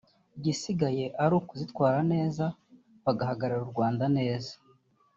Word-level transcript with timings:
igisigaye 0.37 1.05
ari 1.23 1.33
ukuzitwara 1.39 1.99
neza 2.13 2.43
bagahagararira 3.05 3.65
u 3.67 3.71
Rwanda 3.73 4.05
neza 4.17 4.53